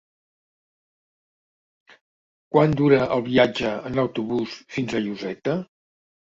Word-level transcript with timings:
Quant 2.55 2.73
dura 2.79 2.99
el 3.17 3.21
viatge 3.27 3.75
en 3.91 4.01
autobús 4.05 4.57
fins 4.79 4.97
a 4.97 5.05
Lloseta? 5.07 5.57